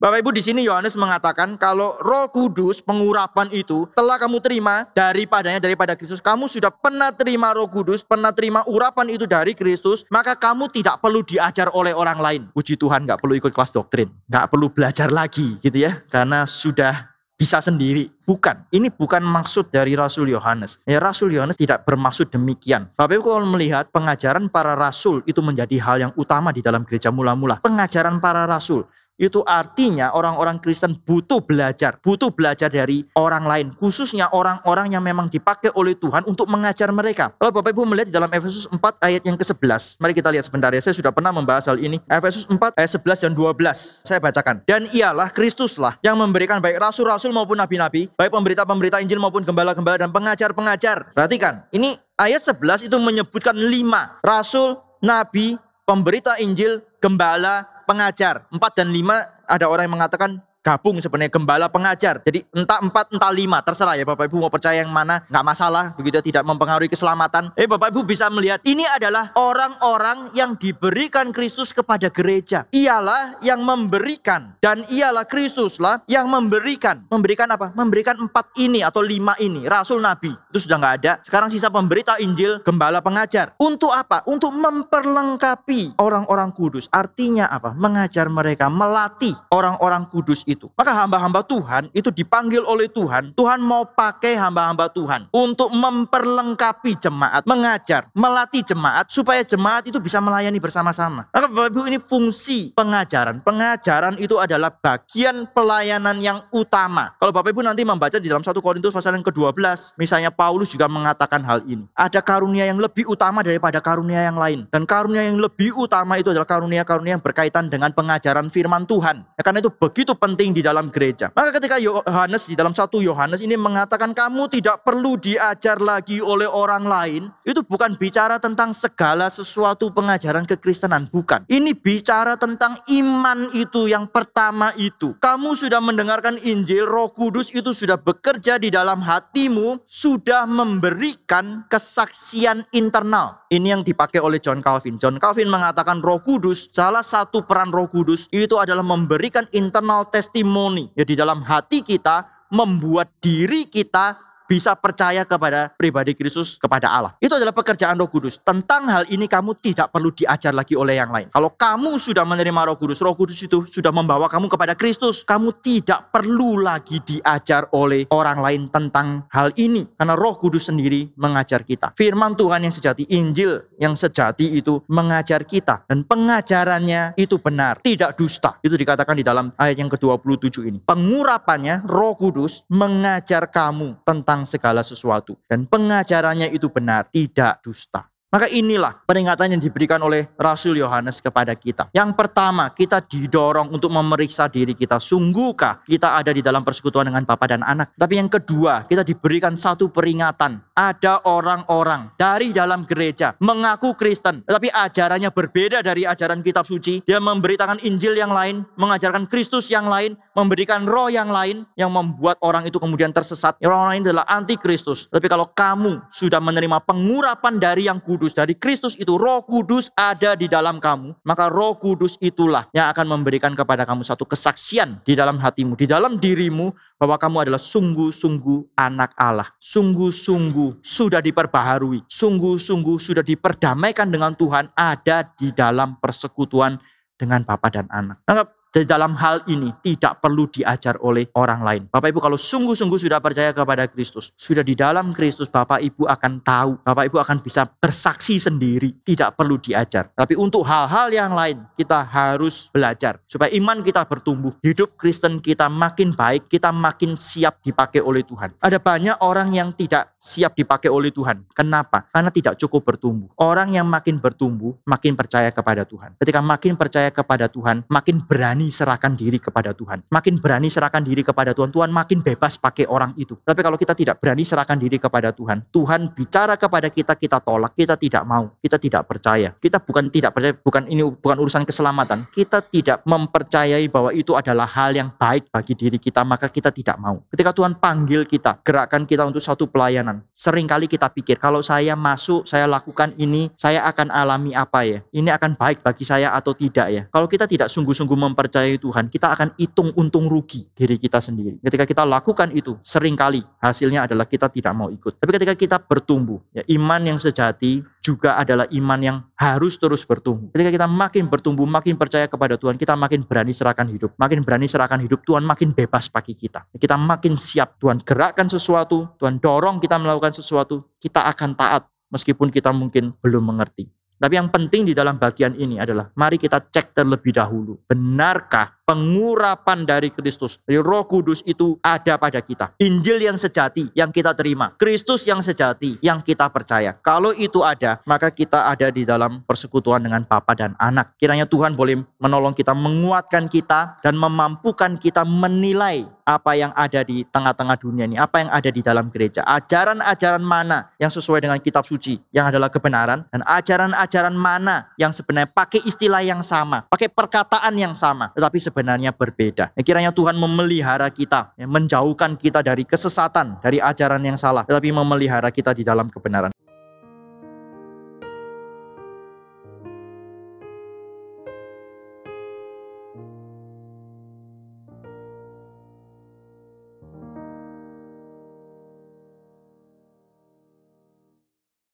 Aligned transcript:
Bapak 0.00 0.24
Ibu 0.24 0.32
di 0.32 0.40
sini 0.40 0.64
Yohanes 0.64 0.96
mengatakan 0.96 1.60
kalau 1.60 1.92
Roh 2.00 2.24
Kudus 2.32 2.80
pengurapan 2.80 3.52
itu 3.52 3.84
telah 3.92 4.16
kamu 4.16 4.40
terima 4.40 4.88
daripadanya 4.96 5.60
daripada 5.60 5.92
Kristus. 5.92 6.24
Kamu 6.24 6.48
sudah 6.48 6.72
pernah 6.72 7.12
terima 7.12 7.52
Roh 7.52 7.68
Kudus, 7.68 8.00
pernah 8.00 8.32
terima 8.32 8.64
urapan 8.64 9.12
itu 9.12 9.28
dari 9.28 9.52
Kristus, 9.52 10.08
maka 10.08 10.32
kamu 10.32 10.72
tidak 10.72 11.04
perlu 11.04 11.20
diajar 11.20 11.68
oleh 11.76 11.92
orang 11.92 12.16
lain. 12.16 12.42
Puji 12.48 12.80
Tuhan 12.80 13.04
nggak 13.04 13.20
perlu 13.20 13.44
ikut 13.44 13.52
kelas 13.52 13.76
doktrin, 13.76 14.08
nggak 14.24 14.48
perlu 14.48 14.72
belajar 14.72 15.12
lagi 15.12 15.60
gitu 15.60 15.84
ya, 15.84 16.00
karena 16.08 16.48
sudah 16.48 17.12
bisa 17.36 17.60
sendiri. 17.60 18.08
Bukan. 18.24 18.68
Ini 18.72 18.88
bukan 18.92 19.20
maksud 19.20 19.68
dari 19.68 19.96
Rasul 19.96 20.32
Yohanes. 20.32 20.80
Ya, 20.88 20.96
Rasul 20.96 21.32
Yohanes 21.32 21.60
tidak 21.60 21.88
bermaksud 21.88 22.32
demikian. 22.32 22.88
Bapak 22.96 23.20
Ibu 23.20 23.36
kalau 23.36 23.48
melihat 23.52 23.88
pengajaran 23.92 24.48
para 24.52 24.76
rasul 24.76 25.24
itu 25.28 25.44
menjadi 25.44 25.76
hal 25.80 25.96
yang 26.08 26.12
utama 26.16 26.56
di 26.56 26.64
dalam 26.64 26.88
gereja 26.88 27.08
mula-mula. 27.12 27.60
Pengajaran 27.64 28.16
para 28.20 28.48
rasul 28.48 28.88
itu 29.20 29.44
artinya 29.44 30.16
orang-orang 30.16 30.56
Kristen 30.56 30.96
butuh 30.96 31.44
belajar, 31.44 32.00
butuh 32.00 32.32
belajar 32.32 32.72
dari 32.72 33.04
orang 33.12 33.44
lain, 33.44 33.66
khususnya 33.76 34.32
orang-orang 34.32 34.96
yang 34.96 35.04
memang 35.04 35.28
dipakai 35.28 35.68
oleh 35.76 35.92
Tuhan 35.92 36.24
untuk 36.24 36.48
mengajar 36.48 36.88
mereka. 36.88 37.36
Kalau 37.36 37.52
Bapak 37.52 37.76
Ibu 37.76 37.84
melihat 37.84 38.08
di 38.08 38.14
dalam 38.16 38.32
Efesus 38.32 38.64
4 38.72 38.80
ayat 39.04 39.22
yang 39.28 39.36
ke-11, 39.36 40.00
mari 40.00 40.16
kita 40.16 40.32
lihat 40.32 40.48
sebentar 40.48 40.72
ya. 40.72 40.80
Saya 40.80 40.96
sudah 40.96 41.12
pernah 41.12 41.36
membahas 41.36 41.68
hal 41.68 41.76
ini. 41.76 42.00
Efesus 42.08 42.48
4 42.48 42.56
ayat 42.80 42.90
11 42.96 43.28
dan 43.28 43.32
12. 43.36 44.08
Saya 44.08 44.18
bacakan. 44.24 44.64
Dan 44.64 44.88
ialah 44.96 45.28
Kristuslah 45.28 46.00
yang 46.00 46.16
memberikan 46.16 46.56
baik 46.64 46.80
rasul-rasul 46.80 47.36
maupun 47.36 47.60
nabi-nabi, 47.60 48.08
baik 48.16 48.32
pemberita-pemberita 48.32 49.04
Injil 49.04 49.20
maupun 49.20 49.44
gembala-gembala 49.44 50.00
dan 50.00 50.08
pengajar-pengajar. 50.08 51.12
Perhatikan, 51.12 51.68
ini 51.76 52.00
ayat 52.16 52.40
11 52.40 52.88
itu 52.88 52.96
menyebutkan 52.96 53.52
lima 53.52 54.16
rasul, 54.24 54.80
nabi, 55.04 55.60
pemberita 55.84 56.38
Injil, 56.40 56.80
gembala, 57.02 57.66
pengajar. 57.90 58.46
Empat 58.54 58.78
dan 58.78 58.94
lima 58.94 59.26
ada 59.50 59.66
orang 59.66 59.90
yang 59.90 59.98
mengatakan 59.98 60.38
gabung 60.60 61.00
sebenarnya 61.00 61.32
gembala 61.32 61.66
pengajar. 61.72 62.20
Jadi 62.24 62.44
entah 62.52 62.80
empat 62.84 63.16
entah 63.16 63.32
lima 63.32 63.64
terserah 63.64 63.96
ya 63.96 64.04
Bapak 64.04 64.28
Ibu 64.28 64.44
mau 64.44 64.52
percaya 64.52 64.84
yang 64.84 64.92
mana 64.92 65.24
nggak 65.28 65.44
masalah 65.44 65.84
begitu 65.96 66.20
tidak 66.20 66.44
mempengaruhi 66.44 66.92
keselamatan. 66.92 67.52
Eh 67.56 67.64
Bapak 67.64 67.92
Ibu 67.92 68.04
bisa 68.04 68.28
melihat 68.28 68.60
ini 68.68 68.84
adalah 68.84 69.32
orang-orang 69.36 70.32
yang 70.36 70.54
diberikan 70.60 71.32
Kristus 71.32 71.72
kepada 71.72 72.12
gereja. 72.12 72.68
Ialah 72.76 73.40
yang 73.40 73.64
memberikan 73.64 74.54
dan 74.60 74.84
ialah 74.92 75.24
Kristuslah 75.24 76.04
yang 76.04 76.28
memberikan. 76.28 77.08
Memberikan 77.08 77.48
apa? 77.48 77.72
Memberikan 77.72 78.20
empat 78.20 78.52
ini 78.60 78.84
atau 78.84 79.00
lima 79.00 79.32
ini 79.40 79.64
rasul 79.64 80.04
nabi 80.04 80.32
itu 80.52 80.68
sudah 80.68 80.76
nggak 80.76 80.94
ada. 81.02 81.12
Sekarang 81.24 81.48
sisa 81.48 81.72
pemberita 81.72 82.20
Injil 82.20 82.60
gembala 82.60 83.00
pengajar. 83.00 83.56
Untuk 83.56 83.94
apa? 83.94 84.20
Untuk 84.28 84.52
memperlengkapi 84.52 85.96
orang-orang 85.96 86.52
kudus. 86.52 86.90
Artinya 86.92 87.48
apa? 87.48 87.72
Mengajar 87.72 88.28
mereka, 88.28 88.68
melatih 88.68 89.32
orang-orang 89.48 90.04
kudus 90.10 90.44
itu. 90.50 90.66
Maka 90.74 90.90
hamba-hamba 90.90 91.46
Tuhan 91.46 91.86
itu 91.94 92.10
dipanggil 92.10 92.66
oleh 92.66 92.90
Tuhan. 92.90 93.32
Tuhan 93.38 93.62
mau 93.62 93.86
pakai 93.86 94.34
hamba-hamba 94.34 94.90
Tuhan 94.90 95.30
untuk 95.30 95.70
memperlengkapi 95.70 96.98
jemaat, 96.98 97.46
mengajar, 97.46 98.10
melatih 98.10 98.66
jemaat 98.66 99.06
supaya 99.06 99.46
jemaat 99.46 99.86
itu 99.86 100.02
bisa 100.02 100.18
melayani 100.18 100.58
bersama-sama. 100.58 101.30
Maka 101.30 101.46
Bapak 101.46 101.70
Ibu 101.70 101.80
ini 101.86 101.98
fungsi 102.02 102.74
pengajaran. 102.74 103.44
Pengajaran 103.44 104.18
itu 104.18 104.40
adalah 104.40 104.72
bagian 104.72 105.46
pelayanan 105.52 106.18
yang 106.18 106.42
utama. 106.50 107.12
Kalau 107.20 107.30
Bapak 107.30 107.52
Ibu 107.52 107.60
nanti 107.62 107.84
membaca 107.84 108.16
di 108.16 108.26
dalam 108.26 108.42
1 108.42 108.56
Korintus 108.58 108.90
pasal 108.90 109.14
yang 109.14 109.26
ke-12, 109.26 109.94
misalnya 110.00 110.32
Paulus 110.32 110.72
juga 110.72 110.88
mengatakan 110.88 111.44
hal 111.44 111.60
ini. 111.68 111.84
Ada 111.92 112.24
karunia 112.24 112.64
yang 112.64 112.80
lebih 112.80 113.04
utama 113.04 113.44
daripada 113.44 113.78
karunia 113.84 114.24
yang 114.24 114.40
lain. 114.40 114.64
Dan 114.72 114.88
karunia 114.88 115.28
yang 115.28 115.36
lebih 115.36 115.76
utama 115.76 116.16
itu 116.16 116.32
adalah 116.32 116.48
karunia-karunia 116.48 117.20
yang 117.20 117.24
berkaitan 117.24 117.68
dengan 117.68 117.92
pengajaran 117.92 118.48
firman 118.48 118.88
Tuhan. 118.88 119.22
Ya, 119.36 119.42
karena 119.44 119.60
itu 119.60 119.68
begitu 119.68 120.16
penting 120.16 120.39
penting 120.40 120.56
di 120.56 120.64
dalam 120.64 120.88
gereja. 120.88 121.28
Maka 121.36 121.60
ketika 121.60 121.76
Yohanes 121.76 122.48
di 122.48 122.56
dalam 122.56 122.72
satu 122.72 123.04
Yohanes 123.04 123.44
ini 123.44 123.60
mengatakan 123.60 124.16
kamu 124.16 124.48
tidak 124.48 124.80
perlu 124.88 125.20
diajar 125.20 125.76
lagi 125.76 126.24
oleh 126.24 126.48
orang 126.48 126.88
lain, 126.88 127.28
itu 127.44 127.60
bukan 127.60 127.92
bicara 128.00 128.40
tentang 128.40 128.72
segala 128.72 129.28
sesuatu 129.28 129.92
pengajaran 129.92 130.48
kekristenan, 130.48 131.12
bukan. 131.12 131.44
Ini 131.44 131.76
bicara 131.76 132.40
tentang 132.40 132.72
iman 132.88 133.52
itu 133.52 133.84
yang 133.84 134.08
pertama 134.08 134.72
itu. 134.80 135.12
Kamu 135.20 135.52
sudah 135.52 135.84
mendengarkan 135.84 136.40
Injil, 136.40 136.88
Roh 136.88 137.12
Kudus 137.12 137.52
itu 137.52 137.76
sudah 137.76 138.00
bekerja 138.00 138.56
di 138.56 138.72
dalam 138.72 139.04
hatimu, 139.04 139.84
sudah 139.84 140.48
memberikan 140.48 141.68
kesaksian 141.68 142.64
internal. 142.72 143.39
Ini 143.50 143.74
yang 143.74 143.82
dipakai 143.82 144.22
oleh 144.22 144.38
John 144.38 144.62
Calvin. 144.62 144.94
John 144.94 145.18
Calvin 145.18 145.50
mengatakan 145.50 145.98
Roh 145.98 146.22
Kudus, 146.22 146.70
salah 146.70 147.02
satu 147.02 147.42
peran 147.42 147.74
Roh 147.74 147.90
Kudus 147.90 148.30
itu 148.30 148.54
adalah 148.54 148.86
memberikan 148.86 149.42
internal 149.50 150.06
test 150.06 150.30
testimoni. 150.30 150.86
Ya 150.94 151.02
di 151.02 151.18
dalam 151.18 151.42
hati 151.42 151.82
kita 151.82 152.46
membuat 152.54 153.10
diri 153.18 153.66
kita 153.66 154.29
bisa 154.50 154.74
percaya 154.74 155.22
kepada 155.22 155.70
pribadi 155.78 156.10
Kristus, 156.18 156.58
kepada 156.58 156.90
Allah. 156.90 157.14
Itu 157.22 157.38
adalah 157.38 157.54
pekerjaan 157.54 157.94
Roh 157.94 158.10
Kudus. 158.10 158.42
Tentang 158.42 158.90
hal 158.90 159.06
ini 159.06 159.30
kamu 159.30 159.54
tidak 159.62 159.94
perlu 159.94 160.10
diajar 160.10 160.50
lagi 160.50 160.74
oleh 160.74 160.98
yang 160.98 161.14
lain. 161.14 161.30
Kalau 161.30 161.54
kamu 161.54 162.02
sudah 162.02 162.26
menerima 162.26 162.66
Roh 162.66 162.74
Kudus, 162.74 162.98
Roh 162.98 163.14
Kudus 163.14 163.38
itu 163.38 163.62
sudah 163.62 163.94
membawa 163.94 164.26
kamu 164.26 164.50
kepada 164.50 164.74
Kristus. 164.74 165.22
Kamu 165.22 165.62
tidak 165.62 166.10
perlu 166.10 166.58
lagi 166.58 166.98
diajar 166.98 167.70
oleh 167.70 168.10
orang 168.10 168.42
lain 168.42 168.66
tentang 168.74 169.22
hal 169.30 169.54
ini. 169.54 169.86
Karena 169.94 170.18
Roh 170.18 170.34
Kudus 170.34 170.66
sendiri 170.66 171.14
mengajar 171.14 171.62
kita. 171.62 171.94
Firman 171.94 172.34
Tuhan 172.34 172.66
yang 172.66 172.74
sejati, 172.74 173.06
Injil 173.06 173.62
yang 173.78 173.94
sejati 173.94 174.58
itu 174.58 174.82
mengajar 174.90 175.46
kita. 175.46 175.86
Dan 175.86 176.02
pengajarannya 176.02 177.14
itu 177.14 177.38
benar, 177.38 177.78
tidak 177.86 178.18
dusta. 178.18 178.58
Itu 178.66 178.74
dikatakan 178.74 179.14
di 179.14 179.22
dalam 179.22 179.54
ayat 179.54 179.78
yang 179.78 179.86
ke-27 179.94 180.66
ini. 180.66 180.78
Pengurapannya 180.82 181.86
Roh 181.86 182.18
Kudus 182.18 182.66
mengajar 182.66 183.46
kamu 183.46 184.02
tentang 184.02 184.39
tentang 184.40 184.48
segala 184.48 184.80
sesuatu. 184.80 185.36
Dan 185.44 185.68
pengajarannya 185.68 186.48
itu 186.56 186.72
benar, 186.72 187.12
tidak 187.12 187.60
dusta. 187.60 188.08
Maka 188.30 188.46
inilah 188.46 188.94
peringatan 189.10 189.58
yang 189.58 189.62
diberikan 189.62 189.98
oleh 190.06 190.30
Rasul 190.38 190.78
Yohanes 190.78 191.18
kepada 191.18 191.50
kita. 191.58 191.90
Yang 191.90 192.14
pertama, 192.14 192.70
kita 192.70 193.02
didorong 193.02 193.74
untuk 193.74 193.90
memeriksa 193.90 194.46
diri 194.46 194.70
kita. 194.70 195.02
Sungguhkah 195.02 195.82
kita 195.82 196.14
ada 196.14 196.30
di 196.30 196.38
dalam 196.38 196.62
persekutuan 196.62 197.10
dengan 197.10 197.26
Bapa 197.26 197.50
dan 197.50 197.66
Anak? 197.66 197.90
Tapi 197.98 198.22
yang 198.22 198.30
kedua, 198.30 198.86
kita 198.86 199.02
diberikan 199.02 199.58
satu 199.58 199.90
peringatan. 199.90 200.62
Ada 200.78 201.26
orang-orang 201.26 202.14
dari 202.14 202.54
dalam 202.54 202.86
gereja 202.86 203.34
mengaku 203.42 203.98
Kristen, 203.98 204.46
tetapi 204.46 204.70
ajarannya 204.70 205.34
berbeda 205.34 205.82
dari 205.82 206.06
ajaran 206.06 206.38
kitab 206.46 206.70
suci. 206.70 207.02
Dia 207.02 207.18
memberitakan 207.18 207.82
Injil 207.82 208.14
yang 208.14 208.30
lain, 208.30 208.62
mengajarkan 208.78 209.26
Kristus 209.26 209.74
yang 209.74 209.90
lain, 209.90 210.14
memberikan 210.40 210.88
roh 210.88 211.12
yang 211.12 211.28
lain 211.28 211.68
yang 211.76 211.92
membuat 211.92 212.40
orang 212.40 212.64
itu 212.64 212.80
kemudian 212.80 213.12
tersesat. 213.12 213.60
Orang 213.60 213.92
lain 213.92 214.02
adalah 214.08 214.24
anti 214.24 214.56
Kristus. 214.56 215.04
Tapi 215.12 215.28
kalau 215.28 215.52
kamu 215.52 216.00
sudah 216.08 216.40
menerima 216.40 216.80
pengurapan 216.88 217.60
dari 217.60 217.84
yang 217.86 218.00
kudus, 218.00 218.32
dari 218.32 218.56
Kristus 218.56 218.96
itu 218.96 219.20
Roh 219.20 219.44
Kudus 219.44 219.92
ada 219.92 220.32
di 220.32 220.48
dalam 220.48 220.80
kamu, 220.80 221.20
maka 221.28 221.52
Roh 221.52 221.76
Kudus 221.76 222.16
itulah 222.24 222.64
yang 222.72 222.88
akan 222.88 223.20
memberikan 223.20 223.52
kepada 223.52 223.84
kamu 223.84 224.00
satu 224.00 224.24
kesaksian 224.24 225.04
di 225.04 225.12
dalam 225.12 225.36
hatimu, 225.36 225.76
di 225.76 225.84
dalam 225.84 226.16
dirimu 226.16 226.72
bahwa 226.96 227.16
kamu 227.20 227.48
adalah 227.48 227.60
sungguh-sungguh 227.60 228.76
anak 228.76 229.12
Allah. 229.16 229.48
Sungguh-sungguh 229.60 230.84
sudah 230.84 231.20
diperbaharui, 231.24 232.04
sungguh-sungguh 232.08 232.96
sudah 232.96 233.24
diperdamaikan 233.24 234.08
dengan 234.08 234.32
Tuhan 234.32 234.72
ada 234.72 235.24
di 235.36 235.52
dalam 235.52 235.96
persekutuan 236.00 236.80
dengan 237.20 237.44
Bapa 237.44 237.68
dan 237.68 237.84
Anak. 237.92 238.24
Maka 238.24 238.48
di 238.70 238.86
dalam 238.86 239.18
hal 239.18 239.42
ini 239.50 239.74
tidak 239.82 240.22
perlu 240.22 240.46
diajar 240.46 240.94
oleh 241.02 241.26
orang 241.34 241.60
lain. 241.66 241.82
Bapak 241.90 242.14
Ibu 242.14 242.22
kalau 242.22 242.38
sungguh-sungguh 242.38 242.98
sudah 243.02 243.18
percaya 243.18 243.50
kepada 243.50 243.90
Kristus, 243.90 244.30
sudah 244.38 244.62
di 244.62 244.78
dalam 244.78 245.10
Kristus 245.10 245.50
Bapak 245.50 245.82
Ibu 245.82 246.06
akan 246.06 246.32
tahu, 246.46 246.70
Bapak 246.86 247.04
Ibu 247.10 247.18
akan 247.18 247.36
bisa 247.42 247.66
bersaksi 247.66 248.38
sendiri, 248.38 248.94
tidak 249.02 249.34
perlu 249.34 249.58
diajar. 249.58 250.14
Tapi 250.14 250.38
untuk 250.38 250.62
hal-hal 250.62 251.10
yang 251.10 251.34
lain 251.34 251.66
kita 251.74 252.06
harus 252.06 252.70
belajar 252.70 253.18
supaya 253.26 253.50
iman 253.58 253.82
kita 253.82 254.06
bertumbuh, 254.06 254.54
hidup 254.62 254.94
Kristen 254.94 255.42
kita 255.42 255.66
makin 255.66 256.14
baik, 256.14 256.46
kita 256.46 256.70
makin 256.70 257.18
siap 257.18 257.58
dipakai 257.66 257.98
oleh 257.98 258.22
Tuhan. 258.22 258.54
Ada 258.62 258.78
banyak 258.78 259.18
orang 259.18 259.50
yang 259.50 259.74
tidak 259.74 260.14
siap 260.20 260.54
dipakai 260.54 260.92
oleh 260.92 261.08
Tuhan. 261.10 261.48
Kenapa? 261.56 262.06
Karena 262.12 262.28
tidak 262.28 262.60
cukup 262.60 262.84
bertumbuh. 262.84 263.32
Orang 263.40 263.72
yang 263.72 263.88
makin 263.88 264.20
bertumbuh, 264.20 264.76
makin 264.84 265.16
percaya 265.16 265.48
kepada 265.48 265.88
Tuhan. 265.88 266.14
Ketika 266.20 266.44
makin 266.44 266.76
percaya 266.76 267.08
kepada 267.08 267.48
Tuhan, 267.48 267.88
makin 267.88 268.20
berani 268.20 268.59
berani 268.60 268.76
serahkan 268.76 269.16
diri 269.16 269.38
kepada 269.40 269.72
Tuhan. 269.72 270.04
Makin 270.12 270.36
berani 270.36 270.68
serahkan 270.68 271.00
diri 271.00 271.24
kepada 271.24 271.56
Tuhan, 271.56 271.72
Tuhan 271.72 271.88
makin 271.88 272.20
bebas 272.20 272.60
pakai 272.60 272.84
orang 272.84 273.16
itu. 273.16 273.32
Tapi 273.40 273.64
kalau 273.64 273.80
kita 273.80 273.96
tidak 273.96 274.20
berani 274.20 274.44
serahkan 274.44 274.76
diri 274.76 275.00
kepada 275.00 275.32
Tuhan, 275.32 275.64
Tuhan 275.72 276.12
bicara 276.12 276.60
kepada 276.60 276.92
kita, 276.92 277.16
kita 277.16 277.40
tolak, 277.40 277.72
kita 277.72 277.96
tidak 277.96 278.20
mau, 278.28 278.52
kita 278.60 278.76
tidak 278.76 279.08
percaya. 279.08 279.56
Kita 279.56 279.80
bukan 279.80 280.12
tidak 280.12 280.36
percaya, 280.36 280.52
bukan 280.60 280.82
ini 280.92 281.08
bukan 281.08 281.40
urusan 281.40 281.64
keselamatan. 281.64 282.28
Kita 282.28 282.60
tidak 282.60 283.00
mempercayai 283.08 283.88
bahwa 283.88 284.12
itu 284.12 284.36
adalah 284.36 284.68
hal 284.68 284.92
yang 284.92 285.08
baik 285.16 285.48
bagi 285.48 285.72
diri 285.72 285.96
kita, 285.96 286.20
maka 286.20 286.52
kita 286.52 286.68
tidak 286.68 287.00
mau. 287.00 287.24
Ketika 287.32 287.56
Tuhan 287.56 287.80
panggil 287.80 288.28
kita, 288.28 288.60
gerakkan 288.60 289.08
kita 289.08 289.24
untuk 289.24 289.40
satu 289.40 289.64
pelayanan. 289.72 290.20
Seringkali 290.36 290.84
kita 290.84 291.08
pikir, 291.08 291.40
kalau 291.40 291.64
saya 291.64 291.96
masuk, 291.96 292.44
saya 292.44 292.68
lakukan 292.68 293.16
ini, 293.16 293.48
saya 293.56 293.88
akan 293.88 294.12
alami 294.12 294.52
apa 294.52 294.84
ya? 294.84 295.00
Ini 295.16 295.32
akan 295.32 295.56
baik 295.56 295.80
bagi 295.80 296.04
saya 296.04 296.36
atau 296.36 296.52
tidak 296.52 296.86
ya? 296.92 297.02
Kalau 297.08 297.24
kita 297.24 297.48
tidak 297.48 297.72
sungguh-sungguh 297.72 298.18
mempercayai 298.18 298.49
mempercayai 298.50 298.82
Tuhan, 298.82 299.06
kita 299.06 299.30
akan 299.30 299.48
hitung 299.54 299.94
untung 299.94 300.26
rugi 300.26 300.66
diri 300.74 300.98
kita 300.98 301.22
sendiri. 301.22 301.62
Ketika 301.62 301.86
kita 301.86 302.02
lakukan 302.02 302.50
itu, 302.50 302.74
sering 302.82 303.14
kali 303.14 303.46
hasilnya 303.62 304.10
adalah 304.10 304.26
kita 304.26 304.50
tidak 304.50 304.74
mau 304.74 304.90
ikut. 304.90 305.22
Tapi 305.22 305.30
ketika 305.38 305.54
kita 305.54 305.76
bertumbuh, 305.78 306.42
ya 306.50 306.66
iman 306.74 306.98
yang 307.06 307.18
sejati 307.22 307.86
juga 308.02 308.34
adalah 308.34 308.66
iman 308.74 308.98
yang 308.98 309.16
harus 309.38 309.78
terus 309.78 310.02
bertumbuh. 310.02 310.50
Ketika 310.50 310.74
kita 310.74 310.86
makin 310.90 311.30
bertumbuh, 311.30 311.62
makin 311.70 311.94
percaya 311.94 312.26
kepada 312.26 312.58
Tuhan, 312.58 312.74
kita 312.74 312.98
makin 312.98 313.22
berani 313.22 313.54
serahkan 313.54 313.86
hidup. 313.86 314.10
Makin 314.18 314.42
berani 314.42 314.66
serahkan 314.66 314.98
hidup, 314.98 315.22
Tuhan 315.22 315.46
makin 315.46 315.70
bebas 315.70 316.10
bagi 316.10 316.34
kita. 316.34 316.66
Kita 316.74 316.98
makin 316.98 317.38
siap, 317.38 317.78
Tuhan 317.78 318.02
gerakkan 318.02 318.50
sesuatu, 318.50 319.14
Tuhan 319.22 319.38
dorong 319.38 319.78
kita 319.78 319.94
melakukan 319.94 320.34
sesuatu, 320.34 320.90
kita 320.98 321.22
akan 321.30 321.54
taat 321.54 321.86
meskipun 322.10 322.50
kita 322.50 322.74
mungkin 322.74 323.14
belum 323.22 323.54
mengerti. 323.54 323.99
Tapi 324.20 324.36
yang 324.36 324.52
penting 324.52 324.84
di 324.84 324.92
dalam 324.92 325.16
bagian 325.16 325.56
ini 325.56 325.80
adalah 325.80 326.12
mari 326.12 326.36
kita 326.36 326.60
cek 326.60 326.92
terlebih 326.92 327.32
dahulu. 327.32 327.80
Benarkah 327.88 328.76
pengurapan 328.84 329.88
dari 329.88 330.12
Kristus, 330.12 330.60
dari 330.68 330.76
Roh 330.76 331.08
Kudus 331.08 331.40
itu 331.48 331.80
ada 331.80 332.20
pada 332.20 332.42
kita. 332.44 332.76
Injil 332.76 333.16
yang 333.16 333.40
sejati 333.40 333.88
yang 333.96 334.12
kita 334.12 334.36
terima, 334.36 334.76
Kristus 334.76 335.24
yang 335.24 335.40
sejati 335.40 335.96
yang 336.04 336.20
kita 336.20 336.52
percaya. 336.52 336.92
Kalau 337.00 337.32
itu 337.32 337.64
ada, 337.64 338.02
maka 338.04 338.28
kita 338.28 338.68
ada 338.68 338.92
di 338.92 339.08
dalam 339.08 339.40
persekutuan 339.48 340.04
dengan 340.04 340.26
Bapa 340.28 340.52
dan 340.52 340.76
Anak. 340.76 341.16
Kiranya 341.16 341.48
Tuhan 341.48 341.72
boleh 341.72 342.04
menolong 342.20 342.52
kita, 342.52 342.76
menguatkan 342.76 343.48
kita 343.48 344.04
dan 344.04 344.20
memampukan 344.20 345.00
kita 345.00 345.24
menilai 345.24 346.04
apa 346.30 346.54
yang 346.54 346.70
ada 346.78 347.02
di 347.02 347.26
tengah-tengah 347.26 347.76
dunia 347.80 348.04
ini, 348.06 348.14
apa 348.14 348.42
yang 348.44 348.50
ada 348.54 348.70
di 348.70 348.80
dalam 348.84 349.10
gereja. 349.10 349.42
Ajaran-ajaran 349.42 350.42
mana 350.42 350.94
yang 351.02 351.10
sesuai 351.10 351.42
dengan 351.42 351.58
kitab 351.58 351.82
suci 351.82 352.22
yang 352.30 352.46
adalah 352.46 352.70
kebenaran 352.70 353.26
dan 353.34 353.42
ajaran-ajaran 353.42 354.34
mana 354.34 354.90
yang 354.94 355.10
sebenarnya 355.10 355.50
pakai 355.50 355.82
istilah 355.82 356.22
yang 356.22 356.46
sama, 356.46 356.86
pakai 356.86 357.10
perkataan 357.10 357.74
yang 357.74 357.98
sama, 357.98 358.30
tetapi 358.36 358.58
sebenarnya 358.62 359.10
berbeda. 359.10 359.74
Ya, 359.74 359.82
kiranya 359.82 360.14
Tuhan 360.14 360.38
memelihara 360.38 361.10
kita, 361.10 361.50
ya, 361.58 361.66
menjauhkan 361.66 362.38
kita 362.38 362.62
dari 362.62 362.86
kesesatan, 362.86 363.58
dari 363.58 363.82
ajaran 363.82 364.22
yang 364.22 364.38
salah, 364.38 364.62
tetapi 364.68 364.94
memelihara 364.94 365.50
kita 365.50 365.74
di 365.74 365.82
dalam 365.82 366.06
kebenaran. 366.06 366.54